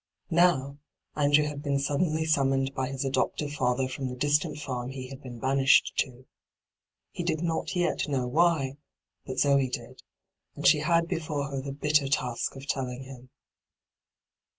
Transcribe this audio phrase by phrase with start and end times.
[0.31, 0.79] Now,
[1.15, 5.21] Andrew had been suddenly summoned by his adoptive &ther from the distant farm he had
[5.21, 6.25] been banished to.
[7.11, 8.77] He did not yet know why,
[9.27, 10.01] but Zoe did,
[10.55, 13.29] and she had before her the bitter task of telling him.